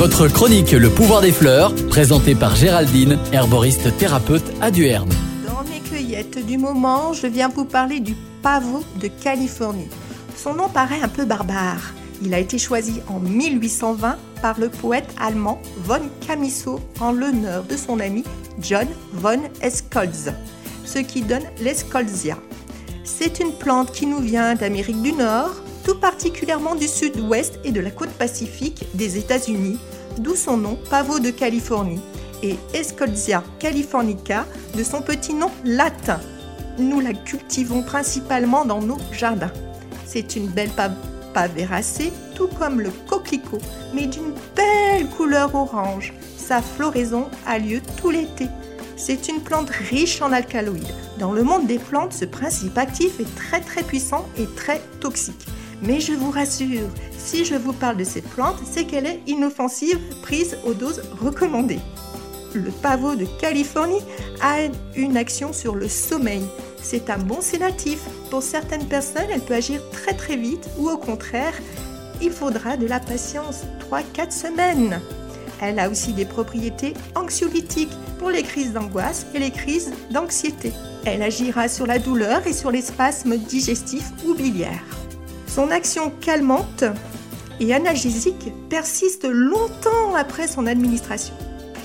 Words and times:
Votre 0.00 0.28
chronique 0.28 0.70
Le 0.70 0.88
pouvoir 0.88 1.20
des 1.20 1.30
fleurs, 1.30 1.74
présentée 1.90 2.34
par 2.34 2.56
Géraldine, 2.56 3.18
herboriste 3.34 3.94
thérapeute 3.98 4.50
à 4.62 4.70
Duerne. 4.70 5.10
Dans 5.46 5.62
mes 5.64 5.80
cueillettes 5.80 6.42
du 6.46 6.56
moment, 6.56 7.12
je 7.12 7.26
viens 7.26 7.50
vous 7.50 7.66
parler 7.66 8.00
du 8.00 8.16
pavot 8.42 8.82
de 8.98 9.08
Californie. 9.08 9.90
Son 10.34 10.54
nom 10.54 10.70
paraît 10.70 11.02
un 11.02 11.08
peu 11.08 11.26
barbare. 11.26 11.92
Il 12.22 12.32
a 12.32 12.38
été 12.38 12.56
choisi 12.56 13.02
en 13.08 13.20
1820 13.20 14.16
par 14.40 14.58
le 14.58 14.70
poète 14.70 15.14
allemand 15.20 15.60
von 15.84 16.00
Camiso 16.26 16.80
en 16.98 17.12
l'honneur 17.12 17.64
de 17.64 17.76
son 17.76 18.00
ami 18.00 18.24
John 18.58 18.88
von 19.12 19.42
Escolz, 19.60 20.32
ce 20.86 21.00
qui 21.00 21.20
donne 21.20 21.44
l'Escolzia. 21.60 22.38
C'est 23.04 23.38
une 23.38 23.52
plante 23.52 23.92
qui 23.92 24.06
nous 24.06 24.20
vient 24.20 24.54
d'Amérique 24.54 25.02
du 25.02 25.12
Nord, 25.12 25.56
tout 25.84 25.96
particulièrement 25.96 26.74
du 26.74 26.88
sud-ouest 26.88 27.58
et 27.64 27.70
de 27.70 27.80
la 27.80 27.90
côte 27.90 28.08
pacifique 28.10 28.86
des 28.94 29.18
États-Unis, 29.18 29.78
d'où 30.18 30.34
son 30.34 30.56
nom 30.56 30.78
pavot 30.90 31.18
de 31.18 31.30
Californie 31.30 32.00
et 32.42 32.56
Escolzia 32.74 33.42
californica 33.58 34.46
de 34.76 34.82
son 34.82 35.02
petit 35.02 35.34
nom 35.34 35.50
latin. 35.64 36.20
Nous 36.78 37.00
la 37.00 37.12
cultivons 37.12 37.82
principalement 37.82 38.64
dans 38.64 38.80
nos 38.80 38.98
jardins. 39.12 39.52
C'est 40.06 40.36
une 40.36 40.48
belle 40.48 40.70
pavéracée, 41.34 42.12
tout 42.34 42.48
comme 42.58 42.80
le 42.80 42.90
coquelicot, 43.08 43.60
mais 43.94 44.06
d'une 44.06 44.32
belle 44.56 45.06
couleur 45.16 45.54
orange. 45.54 46.14
Sa 46.36 46.62
floraison 46.62 47.28
a 47.46 47.58
lieu 47.58 47.80
tout 48.00 48.10
l'été. 48.10 48.48
C'est 48.96 49.28
une 49.28 49.40
plante 49.40 49.70
riche 49.70 50.20
en 50.20 50.32
alcaloïdes. 50.32 50.94
Dans 51.18 51.32
le 51.32 51.42
monde 51.42 51.66
des 51.66 51.78
plantes, 51.78 52.12
ce 52.12 52.24
principe 52.24 52.76
actif 52.76 53.20
est 53.20 53.34
très 53.34 53.60
très 53.60 53.82
puissant 53.82 54.26
et 54.36 54.46
très 54.56 54.80
toxique. 55.00 55.46
Mais 55.82 56.00
je 56.00 56.12
vous 56.12 56.30
rassure, 56.30 56.88
si 57.22 57.44
je 57.44 57.54
vous 57.54 57.72
parle 57.72 57.96
de 57.96 58.04
cette 58.04 58.28
plante, 58.28 58.56
c'est 58.64 58.84
qu'elle 58.84 59.06
est 59.06 59.20
inoffensive, 59.26 59.98
prise 60.22 60.56
aux 60.64 60.74
doses 60.74 61.02
recommandées. 61.20 61.80
Le 62.54 62.70
pavot 62.70 63.14
de 63.14 63.26
Californie 63.40 64.02
a 64.42 64.56
une 64.96 65.16
action 65.16 65.52
sur 65.52 65.76
le 65.76 65.88
sommeil. 65.88 66.42
C'est 66.82 67.10
un 67.10 67.18
bon 67.18 67.40
sédatif. 67.40 68.00
Pour 68.30 68.42
certaines 68.42 68.86
personnes, 68.86 69.28
elle 69.32 69.42
peut 69.42 69.54
agir 69.54 69.80
très 69.92 70.14
très 70.14 70.36
vite 70.36 70.68
ou 70.78 70.88
au 70.88 70.96
contraire, 70.96 71.54
il 72.20 72.32
faudra 72.32 72.76
de 72.76 72.86
la 72.86 73.00
patience, 73.00 73.62
3-4 73.90 74.30
semaines. 74.32 75.00
Elle 75.62 75.78
a 75.78 75.90
aussi 75.90 76.12
des 76.12 76.24
propriétés 76.24 76.94
anxiolytiques 77.14 77.92
pour 78.18 78.30
les 78.30 78.42
crises 78.42 78.72
d'angoisse 78.72 79.26
et 79.34 79.38
les 79.38 79.50
crises 79.50 79.92
d'anxiété. 80.10 80.72
Elle 81.04 81.22
agira 81.22 81.68
sur 81.68 81.86
la 81.86 81.98
douleur 81.98 82.46
et 82.46 82.52
sur 82.52 82.70
les 82.70 82.82
spasmes 82.82 83.36
digestifs 83.36 84.10
ou 84.26 84.34
biliaires. 84.34 84.99
Son 85.52 85.72
action 85.72 86.12
calmante 86.20 86.84
et 87.58 87.74
analgésique 87.74 88.52
persiste 88.68 89.26
longtemps 89.28 90.14
après 90.16 90.46
son 90.46 90.64
administration. 90.64 91.34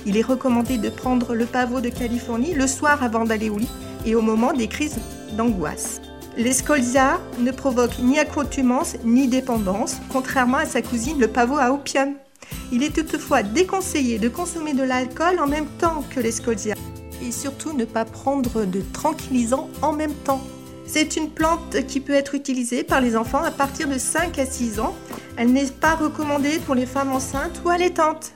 Il 0.05 0.17
est 0.17 0.21
recommandé 0.21 0.77
de 0.77 0.89
prendre 0.89 1.33
le 1.33 1.47
pavot 1.47 1.81
de 1.81 1.89
Californie 1.89 2.53
le 2.53 2.67
soir 2.67 3.01
avant 3.01 3.23
d'aller 3.23 3.49
au 3.49 3.57
lit 3.57 3.71
et 4.05 4.13
au 4.13 4.21
moment 4.21 4.53
des 4.53 4.67
crises 4.67 4.99
d'angoisse. 5.35 5.99
L'escolzia 6.37 7.19
ne 7.39 7.49
provoque 7.49 7.97
ni 7.97 8.19
accoutumance 8.19 8.97
ni 9.03 9.27
dépendance, 9.27 9.95
contrairement 10.11 10.57
à 10.57 10.65
sa 10.65 10.83
cousine 10.83 11.19
le 11.19 11.27
pavot 11.27 11.57
à 11.57 11.71
opium. 11.71 12.13
Il 12.71 12.83
est 12.83 12.95
toutefois 12.95 13.41
déconseillé 13.41 14.19
de 14.19 14.29
consommer 14.29 14.73
de 14.73 14.83
l'alcool 14.83 15.39
en 15.39 15.47
même 15.47 15.69
temps 15.79 16.03
que 16.13 16.19
l'escolzia 16.19 16.75
et 17.23 17.31
surtout 17.31 17.73
ne 17.73 17.85
pas 17.85 18.05
prendre 18.05 18.65
de 18.65 18.81
tranquillisants 18.93 19.71
en 19.81 19.93
même 19.93 20.13
temps. 20.13 20.41
C'est 20.87 21.15
une 21.15 21.29
plante 21.29 21.85
qui 21.87 21.99
peut 21.99 22.13
être 22.13 22.35
utilisée 22.35 22.83
par 22.83 23.01
les 23.01 23.15
enfants 23.15 23.43
à 23.43 23.51
partir 23.51 23.87
de 23.87 23.97
5 23.97 24.37
à 24.39 24.45
6 24.45 24.79
ans. 24.79 24.95
Elle 25.35 25.51
n'est 25.51 25.65
pas 25.65 25.95
recommandée 25.95 26.59
pour 26.59 26.75
les 26.75 26.85
femmes 26.85 27.11
enceintes 27.11 27.61
ou 27.65 27.69
allaitantes. 27.69 28.33